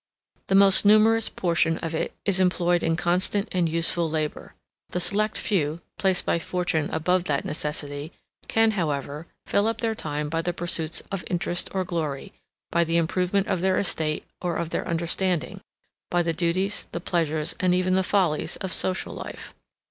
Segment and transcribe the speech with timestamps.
[0.47, 4.55] The most numerous portion of it is employed in constant and useful labor.
[4.89, 8.11] The select few, placed by fortune above that necessity,
[8.47, 12.33] can, however, fill up their time by the pursuits of interest or glory,
[12.71, 15.61] by the improvement of their estate or of their understanding,
[16.09, 19.53] by the duties, the pleasures, and even the follies of social life.